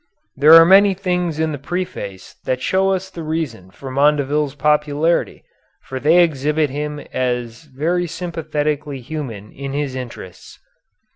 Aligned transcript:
There 0.35 0.55
are 0.55 0.65
many 0.65 0.95
things 0.95 1.37
in 1.37 1.51
the 1.51 1.59
preface 1.59 2.33
that 2.45 2.59
show 2.59 2.89
us 2.89 3.11
the 3.11 3.21
reason 3.21 3.69
for 3.69 3.91
Mondeville's 3.91 4.55
popularity, 4.55 5.43
for 5.83 5.99
they 5.99 6.23
exhibit 6.23 6.71
him 6.71 6.99
as 7.13 7.65
very 7.65 8.07
sympathetically 8.07 8.99
human 9.01 9.51
in 9.51 9.73
his 9.73 9.93
interests. 9.93 10.57